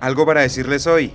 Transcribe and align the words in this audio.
Algo 0.00 0.24
para 0.24 0.42
decirles 0.42 0.86
hoy. 0.86 1.12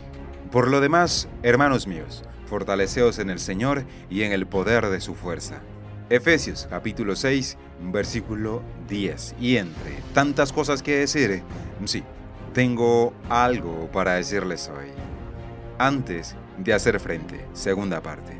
Por 0.52 0.68
lo 0.68 0.82
demás, 0.82 1.30
hermanos 1.42 1.88
míos, 1.88 2.24
fortaleceos 2.48 3.18
en 3.18 3.30
el 3.30 3.40
Señor 3.40 3.86
y 4.10 4.24
en 4.24 4.34
el 4.34 4.46
poder 4.46 4.88
de 4.88 5.00
su 5.00 5.16
fuerza. 5.16 5.62
Efesios 6.10 6.68
capítulo 6.70 7.16
6, 7.16 7.58
versículo 7.94 8.62
10. 8.90 9.36
Y 9.40 9.56
entre 9.56 10.00
tantas 10.14 10.52
cosas 10.52 10.84
que 10.84 10.98
decir, 10.98 11.44
sí, 11.86 12.04
tengo 12.54 13.14
algo 13.30 13.90
para 13.94 14.16
decirles 14.16 14.70
hoy. 14.70 14.90
Antes 15.78 16.36
de 16.58 16.74
hacer 16.74 17.00
frente, 17.00 17.46
segunda 17.54 18.02
parte. 18.02 18.34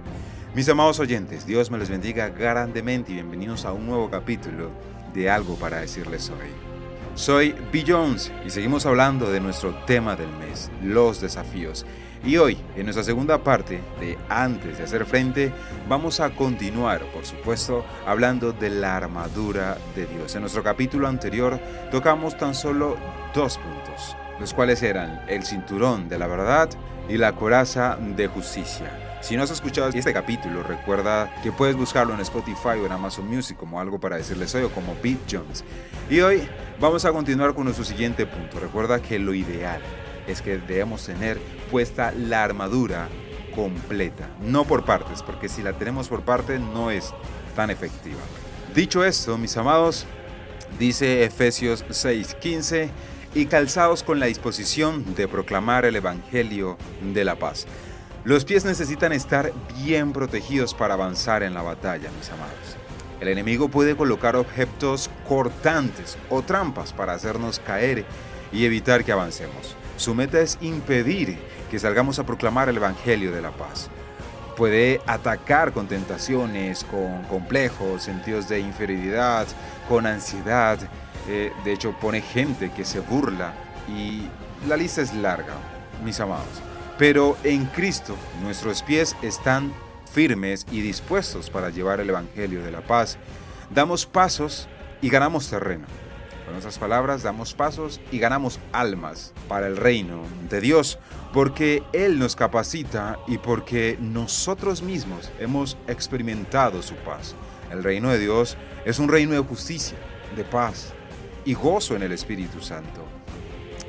Mis 0.54 0.68
amados 0.68 1.00
oyentes, 1.00 1.48
Dios 1.48 1.72
me 1.72 1.78
los 1.78 1.90
bendiga 1.90 2.28
grandemente 2.28 3.14
y 3.14 3.16
bienvenidos 3.16 3.64
a 3.64 3.72
un 3.72 3.88
nuevo 3.88 4.10
capítulo 4.10 4.72
de 5.14 5.30
Algo 5.30 5.56
para 5.56 5.80
decirles 5.80 6.30
hoy. 6.30 6.73
Soy 7.16 7.56
B. 7.72 7.84
Jones 7.88 8.32
y 8.44 8.50
seguimos 8.50 8.88
hablando 8.88 9.32
de 9.32 9.40
nuestro 9.40 9.76
tema 9.86 10.16
del 10.16 10.30
mes, 10.30 10.72
los 10.82 11.22
desafíos. 11.22 11.86
Y 12.26 12.38
hoy, 12.38 12.58
en 12.76 12.86
nuestra 12.86 13.04
segunda 13.04 13.44
parte 13.44 13.82
de 14.00 14.18
Antes 14.30 14.80
de 14.80 14.84
hacer 14.86 15.06
frente, 15.06 15.54
vamos 15.88 16.20
a 16.20 16.32
continuar, 16.32 17.02
por 17.14 17.24
supuesto, 17.24 17.86
hablando 18.08 18.52
de 18.52 18.72
la 18.72 18.98
armadura 18.98 19.78
de 19.96 20.08
Dios. 20.08 20.34
En 20.34 20.42
nuestro 20.42 20.64
capítulo 20.64 21.08
anterior 21.08 21.60
tocamos 21.92 22.36
tan 22.36 22.56
solo 22.56 22.98
dos 23.36 23.60
puntos, 23.60 24.18
los 24.40 24.52
cuales 24.56 24.82
eran 24.82 25.22
el 25.28 25.44
cinturón 25.44 26.10
de 26.10 26.18
la 26.18 26.26
verdad 26.26 26.70
y 27.08 27.18
la 27.18 27.34
coraza 27.34 27.96
de 27.96 28.26
justicia. 28.26 29.13
Si 29.24 29.38
no 29.38 29.44
has 29.44 29.52
escuchado 29.52 29.88
este 29.88 30.12
capítulo, 30.12 30.64
recuerda 30.64 31.34
que 31.42 31.54
puedes 31.54 31.78
buscarlo 31.78 32.14
en 32.14 32.20
Spotify 32.20 32.78
o 32.82 32.86
en 32.86 32.92
Amazon 32.92 33.26
Music 33.26 33.56
como 33.56 33.80
algo 33.80 33.98
para 33.98 34.18
decirles 34.18 34.54
hoy 34.54 34.64
o 34.64 34.70
como 34.70 34.98
Beat 35.02 35.20
Jones. 35.32 35.64
Y 36.10 36.20
hoy 36.20 36.46
vamos 36.78 37.06
a 37.06 37.14
continuar 37.14 37.54
con 37.54 37.64
nuestro 37.64 37.86
siguiente 37.86 38.26
punto. 38.26 38.60
Recuerda 38.60 39.02
que 39.02 39.20
lo 39.20 39.34
ideal 39.34 39.82
es 40.28 40.42
que 40.42 40.58
debemos 40.58 41.06
tener 41.06 41.40
puesta 41.72 42.12
la 42.12 42.44
armadura 42.44 43.08
completa, 43.56 44.28
no 44.42 44.66
por 44.66 44.84
partes, 44.84 45.24
porque 45.24 45.48
si 45.48 45.64
la 45.64 45.72
tenemos 45.72 46.10
por 46.10 46.24
parte 46.24 46.60
no 46.60 46.92
es 46.92 47.14
tan 47.56 47.70
efectiva. 47.70 48.20
Dicho 48.76 49.06
esto, 49.06 49.38
mis 49.38 49.56
amados, 49.56 50.06
dice 50.78 51.24
Efesios 51.24 51.86
6:15, 51.88 52.90
y 53.36 53.46
calzados 53.46 54.04
con 54.04 54.20
la 54.20 54.26
disposición 54.26 55.16
de 55.16 55.30
proclamar 55.30 55.86
el 55.86 55.96
Evangelio 55.96 56.78
de 57.02 57.24
la 57.24 57.36
paz. 57.36 57.66
Los 58.26 58.46
pies 58.46 58.64
necesitan 58.64 59.12
estar 59.12 59.52
bien 59.84 60.14
protegidos 60.14 60.74
para 60.74 60.94
avanzar 60.94 61.44
en 61.44 61.54
la 61.54 61.62
batalla, 61.62 62.10
mis 62.18 62.30
amados. 62.30 62.78
El 63.20 63.28
enemigo 63.28 63.68
puede 63.68 63.98
colocar 63.98 64.38
objetos 64.38 65.10
cortantes 65.28 66.18
o 66.30 66.42
trampas 66.42 66.94
para 66.94 67.12
hacernos 67.12 67.60
caer 67.60 68.06
y 68.54 68.64
evitar 68.64 69.04
que 69.04 69.12
avancemos. 69.12 69.76
Su 69.98 70.16
meta 70.16 70.40
es 70.40 70.58
impedir 70.62 71.38
que 71.70 71.80
salgamos 71.80 72.18
a 72.18 72.26
proclamar 72.26 72.70
el 72.70 72.78
Evangelio 72.78 73.34
de 73.34 73.42
la 73.42 73.52
paz. 73.52 73.90
Puede 74.56 75.02
atacar 75.06 75.74
con 75.74 75.88
tentaciones, 75.88 76.86
con 76.86 77.24
complejos, 77.24 78.04
sentidos 78.04 78.48
de 78.48 78.62
inferioridad, 78.62 79.48
con 79.90 80.06
ansiedad. 80.06 80.80
Eh, 81.28 81.52
de 81.66 81.74
hecho, 81.74 81.94
pone 82.00 82.22
gente 82.22 82.72
que 82.72 82.86
se 82.86 83.02
burla 83.02 83.54
y 83.90 84.30
la 84.66 84.78
lista 84.78 85.02
es 85.02 85.14
larga, 85.14 85.56
mis 86.06 86.22
amados. 86.22 86.73
Pero 86.98 87.38
en 87.44 87.66
Cristo 87.66 88.16
nuestros 88.42 88.84
pies 88.84 89.16
están 89.22 89.74
firmes 90.12 90.66
y 90.72 90.82
dispuestos 90.82 91.50
para 91.50 91.70
llevar 91.70 92.00
el 92.00 92.10
Evangelio 92.10 92.64
de 92.64 92.72
la 92.72 92.82
paz. 92.82 93.18
Damos 93.74 94.06
pasos 94.06 94.68
y 95.02 95.10
ganamos 95.10 95.50
terreno. 95.50 95.86
Con 96.46 96.56
esas 96.56 96.78
palabras 96.78 97.24
damos 97.24 97.54
pasos 97.54 98.00
y 98.12 98.20
ganamos 98.20 98.60
almas 98.72 99.34
para 99.48 99.66
el 99.66 99.78
reino 99.78 100.22
de 100.50 100.62
Dios, 100.62 101.00
porque 101.34 101.82
Él 101.94 102.20
nos 102.20 102.36
capacita 102.36 103.18
y 103.28 103.40
porque 103.40 103.98
nosotros 104.00 104.84
mismos 104.84 105.32
hemos 105.40 105.78
experimentado 105.88 106.84
su 106.84 106.96
paz. 106.96 107.34
El 107.72 107.84
reino 107.84 108.10
de 108.10 108.20
Dios 108.20 108.56
es 108.86 109.00
un 109.00 109.10
reino 109.10 109.34
de 109.34 109.40
justicia, 109.40 109.98
de 110.36 110.44
paz 110.44 110.94
y 111.44 111.56
gozo 111.56 111.96
en 111.96 112.04
el 112.04 112.12
Espíritu 112.12 112.62
Santo. 112.62 113.04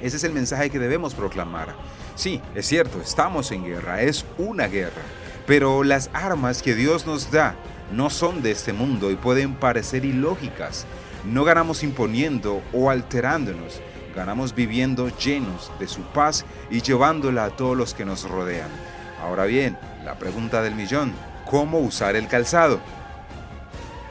Ese 0.01 0.17
es 0.17 0.25
el 0.25 0.33
mensaje 0.33 0.71
que 0.71 0.79
debemos 0.79 1.15
proclamar. 1.15 1.75
Sí, 2.15 2.41
es 2.55 2.67
cierto, 2.67 3.01
estamos 3.01 3.51
en 3.51 3.65
guerra, 3.65 4.03
es 4.03 4.25
una 4.39 4.69
guerra, 4.69 5.03
pero 5.47 5.83
las 5.83 6.11
armas 6.13 6.63
que 6.63 6.75
Dios 6.75 7.07
nos 7.07 7.33
da 7.33 7.57
no 7.93 8.09
son 8.09 8.43
de 8.43 8.53
este 8.53 8.73
mundo 8.73 9.11
y 9.11 9.17
pueden 9.17 9.55
parecer 9.55 10.05
ilógicas. 10.05 10.87
No 11.25 11.43
ganamos 11.43 11.83
imponiendo 11.83 12.63
o 12.73 12.91
alterándonos, 12.91 13.81
ganamos 14.15 14.55
viviendo 14.55 15.09
llenos 15.19 15.73
de 15.81 15.89
su 15.89 16.03
paz 16.03 16.45
y 16.71 16.83
llevándola 16.83 17.47
a 17.47 17.51
todos 17.51 17.77
los 17.77 17.95
que 17.95 18.05
nos 18.05 18.29
rodean. 18.29 18.71
Ahora 19.21 19.45
bien, 19.45 19.77
la 20.05 20.15
pregunta 20.15 20.63
del 20.63 20.77
millón, 20.77 21.13
¿cómo 21.51 21.81
usar 21.81 22.15
el 22.15 22.29
calzado? 22.29 22.79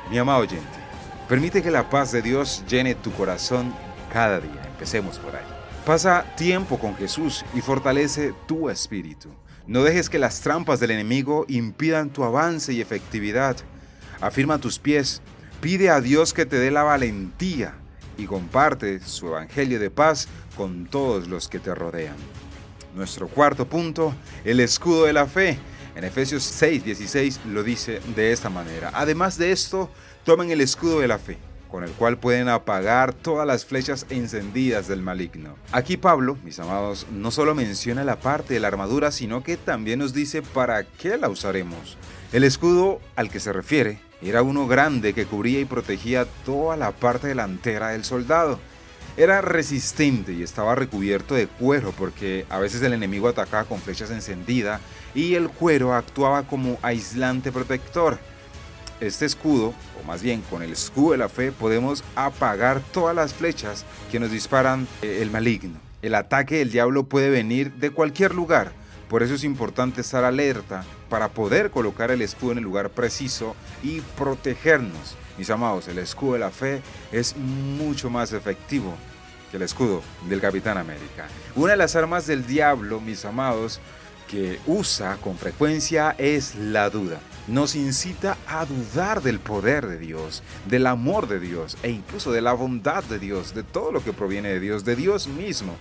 Mi 0.10 0.18
amado 0.18 0.42
oyente, 0.42 0.66
permite 1.30 1.62
que 1.62 1.72
la 1.72 1.90
paz 1.90 2.12
de 2.12 2.22
Dios 2.22 2.64
llene 2.68 2.96
tu 2.96 3.14
corazón 3.14 3.74
cada 4.12 4.40
día. 4.42 4.62
Empecemos 4.74 5.20
por 5.20 5.36
ahí. 5.36 5.63
Pasa 5.86 6.26
tiempo 6.38 6.80
con 6.80 6.96
Jesús 6.96 7.44
y 7.54 7.62
fortalece 7.62 8.34
tu 8.48 8.70
espíritu. 8.70 9.30
No 9.68 9.84
dejes 9.84 10.10
que 10.10 10.20
las 10.20 10.42
trampas 10.42 10.80
del 10.80 10.92
enemigo 10.92 11.46
impidan 11.48 12.10
tu 12.10 12.24
avance 12.24 12.74
y 12.74 12.82
efectividad. 12.82 13.58
Afirma 14.22 14.60
tus 14.60 14.80
pies, 14.80 15.22
Pide 15.64 15.90
a 15.90 16.02
Dios 16.02 16.34
que 16.34 16.46
te 16.46 16.58
dé 16.58 16.72
la 16.72 16.84
valentía 16.84 17.74
y 18.18 18.26
comparte 18.26 19.00
su 19.00 19.28
evangelio 19.28 19.80
de 19.80 19.90
paz 19.90 20.28
con 20.58 20.88
todos 20.88 21.30
los 21.30 21.48
que 21.48 21.58
te 21.58 21.74
rodean. 21.74 22.18
Nuestro 22.94 23.30
cuarto 23.30 23.66
punto, 23.66 24.14
el 24.44 24.60
escudo 24.60 25.06
de 25.06 25.14
la 25.14 25.26
fe. 25.26 25.58
En 25.96 26.04
Efesios 26.04 26.44
6, 26.44 26.84
16 26.84 27.40
lo 27.46 27.64
dice 27.64 28.02
de 28.14 28.34
esta 28.34 28.50
manera. 28.50 28.92
Además 28.94 29.38
de 29.38 29.54
esto, 29.54 29.90
tomen 30.26 30.52
el 30.52 30.60
escudo 30.60 31.00
de 31.00 31.08
la 31.08 31.18
fe, 31.18 31.38
con 31.74 31.84
el 31.84 31.90
cual 31.94 32.20
pueden 32.20 32.50
apagar 32.50 33.14
todas 33.14 33.48
las 33.48 33.66
flechas 33.66 34.06
encendidas 34.12 34.88
del 34.88 35.02
maligno. 35.02 35.56
Aquí 35.72 35.98
Pablo, 35.98 36.38
mis 36.44 36.60
amados, 36.60 37.08
no 37.12 37.32
solo 37.32 37.56
menciona 37.56 38.04
la 38.04 38.20
parte 38.20 38.54
de 38.54 38.60
la 38.60 38.68
armadura, 38.68 39.10
sino 39.10 39.42
que 39.42 39.58
también 39.58 39.98
nos 39.98 40.14
dice 40.14 40.44
para 40.44 40.84
qué 40.84 41.18
la 41.18 41.30
usaremos. 41.30 41.98
El 42.32 42.44
escudo 42.44 43.02
al 43.16 43.32
que 43.32 43.40
se 43.40 43.52
refiere 43.52 43.98
era 44.22 44.44
uno 44.44 44.68
grande 44.68 45.16
que 45.16 45.26
cubría 45.26 45.62
y 45.62 45.66
protegía 45.66 46.28
toda 46.46 46.78
la 46.78 46.92
parte 46.92 47.26
delantera 47.26 47.88
del 47.88 48.04
soldado. 48.04 48.60
Era 49.18 49.42
resistente 49.42 50.32
y 50.32 50.44
estaba 50.44 50.76
recubierto 50.76 51.34
de 51.34 51.48
cuero 51.48 51.92
porque 51.98 52.46
a 52.52 52.60
veces 52.60 52.84
el 52.84 52.94
enemigo 52.94 53.30
atacaba 53.30 53.64
con 53.64 53.80
flechas 53.80 54.12
encendidas 54.12 54.80
y 55.16 55.34
el 55.34 55.50
cuero 55.50 55.96
actuaba 55.96 56.44
como 56.44 56.78
aislante 56.84 57.52
protector. 57.52 58.20
Este 59.00 59.26
escudo, 59.26 59.74
o 60.02 60.08
más 60.08 60.22
bien 60.22 60.42
con 60.50 60.64
el 60.64 60.72
escudo 60.72 61.12
de 61.12 61.18
la 61.18 61.30
fe, 61.30 61.52
podemos 61.52 62.04
apagar 62.16 62.82
todas 62.92 63.16
las 63.16 63.34
flechas 63.34 63.86
que 64.12 64.20
nos 64.20 64.32
disparan 64.32 64.88
eh, 65.02 65.20
el 65.22 65.32
maligno. 65.32 65.80
El 66.02 66.16
ataque 66.16 66.58
del 66.58 66.72
diablo 66.72 67.04
puede 67.04 67.30
venir 67.30 67.74
de 67.74 67.90
cualquier 67.90 68.34
lugar, 68.34 68.74
por 69.14 69.22
eso 69.22 69.36
es 69.36 69.44
importante 69.44 70.02
estar 70.02 70.24
alerta 70.24 70.84
para 71.08 71.30
poder 71.30 71.70
colocar 71.70 72.10
el 72.10 72.24
escudo 72.24 72.54
en 72.54 72.58
el 72.58 72.64
lugar 72.64 72.90
preciso 72.90 73.56
y 73.84 74.02
protegernos. 74.02 75.16
Mis 75.38 75.50
amados, 75.52 75.88
el 75.88 76.00
escudo 76.00 76.34
de 76.34 76.40
la 76.40 76.50
fe 76.50 76.82
es 77.12 77.38
mucho 77.38 78.10
más 78.10 78.34
efectivo 78.34 78.96
que 79.52 79.58
el 79.58 79.64
escudo 79.64 80.02
del 80.28 80.42
Capitán 80.42 80.80
América. 80.80 81.28
Una 81.56 81.74
de 81.74 81.78
las 81.78 81.96
armas 81.96 82.26
del 82.26 82.48
diablo, 82.48 83.00
mis 83.00 83.24
amados, 83.24 83.80
que 84.28 84.60
usa 84.66 85.18
con 85.18 85.38
frecuencia 85.38 86.16
es 86.18 86.56
la 86.56 86.90
duda. 86.90 87.20
Nos 87.48 87.76
incita 87.76 88.38
a 88.48 88.66
dudar 88.66 89.22
del 89.22 89.40
poder 89.40 89.88
de 89.88 89.98
Dios, 89.98 90.44
del 90.66 90.88
amor 90.88 91.28
de 91.28 91.40
Dios 91.40 91.78
e 91.84 91.90
incluso 91.90 92.32
de 92.32 92.42
la 92.42 92.54
bondad 92.54 93.04
de 93.04 93.20
Dios, 93.20 93.54
de 93.54 93.64
todo 93.64 93.92
lo 93.92 94.04
que 94.04 94.14
proviene 94.14 94.50
de 94.50 94.60
Dios, 94.62 94.86
de 94.86 94.96
Dios 94.96 95.28
mismo. 95.28 95.76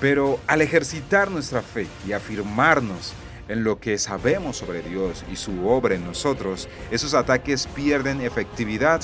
Pero 0.00 0.38
al 0.46 0.60
ejercitar 0.60 1.30
nuestra 1.30 1.62
fe 1.62 1.86
y 2.06 2.12
afirmarnos 2.12 3.14
en 3.48 3.64
lo 3.64 3.78
que 3.78 3.98
sabemos 3.98 4.58
sobre 4.58 4.82
Dios 4.82 5.24
y 5.32 5.36
su 5.36 5.66
obra 5.68 5.94
en 5.94 6.04
nosotros, 6.04 6.68
esos 6.90 7.14
ataques 7.14 7.66
pierden 7.68 8.20
efectividad 8.20 9.00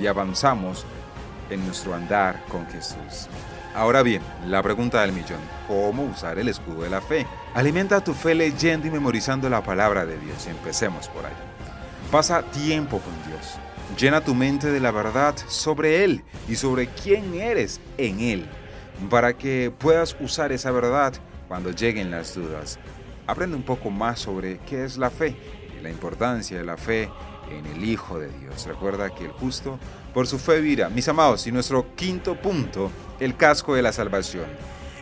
y 0.00 0.06
avanzamos 0.06 0.84
en 1.50 1.64
nuestro 1.64 1.94
andar 1.94 2.44
con 2.46 2.66
Jesús. 2.68 3.28
Ahora 3.74 4.02
bien, 4.02 4.22
la 4.46 4.62
pregunta 4.62 5.00
del 5.02 5.12
millón, 5.12 5.40
¿cómo 5.68 6.04
usar 6.04 6.38
el 6.38 6.48
escudo 6.48 6.82
de 6.82 6.90
la 6.90 7.00
fe? 7.00 7.26
Alimenta 7.54 8.02
tu 8.02 8.14
fe 8.14 8.34
leyendo 8.34 8.86
y 8.86 8.90
memorizando 8.90 9.48
la 9.48 9.62
palabra 9.62 10.04
de 10.06 10.18
Dios. 10.18 10.46
Empecemos 10.46 11.08
por 11.08 11.24
ahí. 11.26 11.32
Pasa 12.10 12.42
tiempo 12.42 12.98
con 13.00 13.14
Dios. 13.30 13.54
Llena 13.98 14.20
tu 14.20 14.34
mente 14.34 14.70
de 14.70 14.80
la 14.80 14.90
verdad 14.90 15.34
sobre 15.46 16.04
Él 16.04 16.24
y 16.48 16.56
sobre 16.56 16.88
quién 16.88 17.34
eres 17.34 17.80
en 17.98 18.20
Él, 18.20 18.46
para 19.08 19.34
que 19.34 19.72
puedas 19.76 20.16
usar 20.20 20.52
esa 20.52 20.70
verdad 20.70 21.12
cuando 21.48 21.70
lleguen 21.70 22.10
las 22.10 22.34
dudas 22.34 22.78
aprende 23.30 23.56
un 23.56 23.62
poco 23.62 23.90
más 23.90 24.18
sobre 24.18 24.58
qué 24.58 24.84
es 24.84 24.98
la 24.98 25.08
fe 25.08 25.36
y 25.78 25.82
la 25.82 25.90
importancia 25.90 26.58
de 26.58 26.64
la 26.64 26.76
fe 26.76 27.08
en 27.50 27.66
el 27.66 27.84
Hijo 27.84 28.18
de 28.18 28.28
Dios. 28.28 28.66
Recuerda 28.66 29.10
que 29.10 29.24
el 29.24 29.32
justo 29.32 29.78
por 30.14 30.26
su 30.26 30.38
fe 30.38 30.60
vivirá. 30.60 30.88
Mis 30.88 31.08
amados, 31.08 31.46
y 31.46 31.52
nuestro 31.52 31.94
quinto 31.94 32.34
punto, 32.36 32.90
el 33.18 33.36
casco 33.36 33.74
de 33.74 33.82
la 33.82 33.92
salvación. 33.92 34.46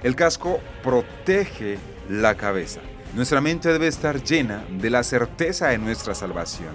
El 0.02 0.14
casco 0.14 0.60
protege 0.82 1.78
la 2.08 2.36
cabeza. 2.36 2.80
Nuestra 3.14 3.40
mente 3.40 3.72
debe 3.72 3.88
estar 3.88 4.22
llena 4.22 4.64
de 4.70 4.90
la 4.90 5.02
certeza 5.02 5.68
de 5.68 5.78
nuestra 5.78 6.14
salvación. 6.14 6.74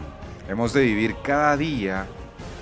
Hemos 0.50 0.74
de 0.74 0.84
vivir 0.84 1.16
cada 1.24 1.56
día 1.56 2.06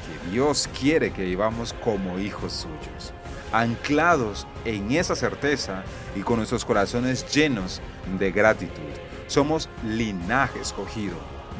que 0.05 0.31
Dios 0.31 0.69
quiere 0.79 1.11
que 1.11 1.23
vivamos 1.23 1.73
como 1.83 2.19
hijos 2.19 2.53
suyos, 2.53 3.13
anclados 3.51 4.45
en 4.65 4.91
esa 4.91 5.15
certeza 5.15 5.83
y 6.15 6.21
con 6.21 6.37
nuestros 6.37 6.63
corazones 6.63 7.25
llenos 7.33 7.81
de 8.19 8.31
gratitud. 8.31 8.83
Somos 9.27 9.69
linaje 9.83 10.59
escogido, 10.59 11.15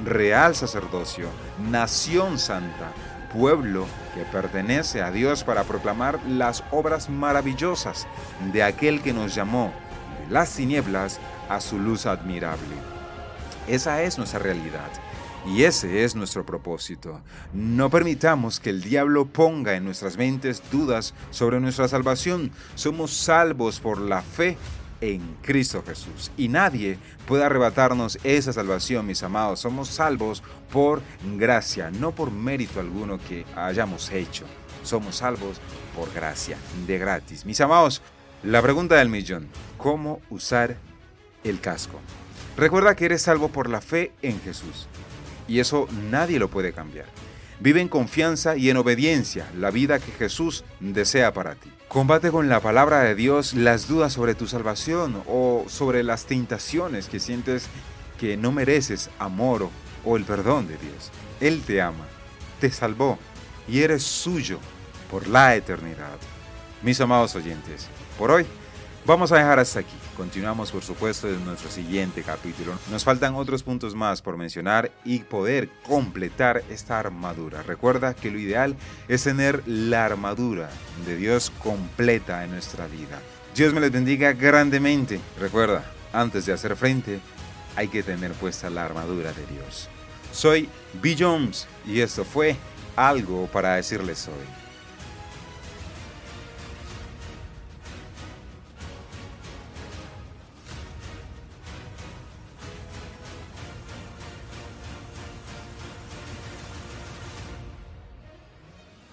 real 0.06 0.56
sacerdocio, 0.56 1.30
nación 1.69 2.39
santa, 2.39 2.92
pueblo 3.33 3.86
que 4.13 4.24
pertenece 4.24 5.01
a 5.01 5.12
Dios 5.12 5.44
para 5.44 5.63
proclamar 5.63 6.19
las 6.27 6.63
obras 6.71 7.09
maravillosas 7.09 8.07
de 8.51 8.63
aquel 8.63 9.01
que 9.01 9.13
nos 9.13 9.33
llamó 9.33 9.71
de 10.19 10.33
las 10.33 10.56
tinieblas 10.56 11.19
a 11.50 11.62
su 11.62 11.80
luz 11.80 12.06
admirable. 12.06 12.75
Esa 13.68 14.01
es 14.03 14.18
nuestra 14.18 14.39
realidad. 14.39 14.89
Y 15.45 15.63
ese 15.63 16.03
es 16.03 16.15
nuestro 16.15 16.45
propósito. 16.45 17.19
No 17.51 17.89
permitamos 17.89 18.59
que 18.59 18.69
el 18.69 18.81
diablo 18.81 19.25
ponga 19.25 19.75
en 19.75 19.86
nuestras 19.86 20.15
mentes 20.15 20.62
dudas 20.71 21.15
sobre 21.31 21.59
nuestra 21.59 21.88
salvación. 21.88 22.51
Somos 22.75 23.12
salvos 23.12 23.80
por 23.80 24.00
la 24.00 24.21
fe 24.21 24.56
en 25.01 25.38
Cristo 25.42 25.83
Jesús. 25.86 26.31
Y 26.38 26.48
nadie 26.48 26.98
puede 27.27 27.44
arrebatarnos 27.44 28.19
esa 28.24 28.53
salvación, 28.53 29.06
mis 29.06 29.24
amados. 29.24 29.59
Somos 29.59 29.89
salvos 29.89 30.44
por 30.71 31.01
gracia, 31.38 31.92
no 31.92 32.12
por 32.12 32.31
mérito 32.31 32.80
alguno 32.80 33.19
que 33.19 33.45
hayamos 33.56 34.12
hecho. 34.12 34.45
Somos 34.83 35.18
salvos 35.18 35.59
por 35.95 36.13
gracia, 36.13 36.57
de 36.88 36.98
gratis. 36.98 37.45
Mis 37.45 37.59
amados, 37.62 38.01
la 38.44 38.62
pregunta 38.62 38.95
del 38.95 39.09
millón, 39.09 39.48
¿cómo 39.77 40.21
usar 40.30 40.77
el 41.44 41.59
casco? 41.59 42.00
Recuerda 42.57 42.95
que 42.95 43.06
eres 43.06 43.24
salvo 43.24 43.50
por 43.50 43.69
la 43.69 43.81
fe 43.81 44.12
en 44.21 44.39
Jesús. 44.42 44.88
Y 45.48 45.59
eso 45.59 45.88
nadie 46.09 46.39
lo 46.39 46.50
puede 46.50 46.74
cambiar. 46.74 47.06
Vive 47.62 47.80
en 47.80 47.90
confianza 47.90 48.58
y 48.58 48.72
en 48.72 48.78
obediencia 48.78 49.48
la 49.56 49.69
vida 49.69 50.00
que 50.00 50.12
Jesús 50.12 50.63
desea 50.80 51.31
para 51.31 51.54
ti. 51.54 51.72
Combate 51.88 52.31
con 52.31 52.50
la 52.50 52.60
palabra 52.60 53.02
de 53.02 53.13
Dios 53.13 53.54
las 53.54 53.88
dudas 53.88 54.13
sobre 54.13 54.34
tu 54.34 54.48
salvación 54.48 55.22
o 55.28 55.66
sobre 55.68 56.02
las 56.02 56.25
tentaciones 56.25 57.08
que 57.08 57.19
sientes 57.19 57.68
que 58.19 58.36
no 58.36 58.52
mereces 58.52 59.12
amor 59.19 59.69
o 60.04 60.18
el 60.18 60.24
perdón 60.24 60.68
de 60.68 60.78
Dios. 60.78 61.12
Él 61.40 61.62
te 61.62 61.84
ama, 61.84 62.08
te 62.60 62.72
salvó 62.72 63.19
y 63.68 63.81
eres 63.81 64.02
suyo 64.02 64.58
por 65.12 65.28
la 65.28 65.56
eternidad. 65.56 66.18
Mis 66.81 67.00
amados 67.00 67.36
oyentes, 67.36 67.90
por 68.18 68.31
hoy 68.31 68.48
Vamos 69.06 69.31
a 69.31 69.38
dejar 69.38 69.60
hasta 69.60 69.80
aquí. 69.80 69.96
Continuamos, 70.22 70.72
por 70.72 70.84
supuesto, 70.84 71.28
en 71.28 71.44
nuestro 71.46 71.72
siguiente 71.72 72.22
capítulo. 72.22 72.78
Nos 72.92 73.04
faltan 73.04 73.34
otros 73.34 73.64
puntos 73.64 73.96
más 73.96 74.22
por 74.22 74.38
mencionar 74.38 74.92
y 75.04 75.18
poder 75.18 75.68
completar 75.82 76.64
esta 76.70 77.00
armadura. 77.00 77.64
Recuerda 77.64 78.14
que 78.14 78.30
lo 78.30 78.38
ideal 78.38 78.76
es 79.08 79.24
tener 79.24 79.64
la 79.66 80.06
armadura 80.06 80.70
de 81.08 81.16
Dios 81.16 81.52
completa 81.64 82.44
en 82.44 82.52
nuestra 82.52 82.86
vida. 82.86 83.20
Dios 83.56 83.74
me 83.74 83.82
les 83.82 83.92
bendiga 83.92 84.34
grandemente. 84.34 85.20
Recuerda, 85.40 85.92
antes 86.14 86.46
de 86.46 86.54
hacer 86.54 86.76
frente, 86.76 87.20
hay 87.76 87.88
que 87.88 88.04
tener 88.04 88.34
puesta 88.34 88.70
la 88.70 88.86
armadura 88.86 89.34
de 89.34 89.48
Dios. 89.48 89.90
Soy 90.32 90.70
B. 91.02 91.16
Jones 91.18 91.68
y 91.84 92.00
esto 92.00 92.26
fue 92.26 92.58
algo 92.96 93.48
para 93.48 93.74
decirles 93.74 94.28
hoy. 94.28 94.61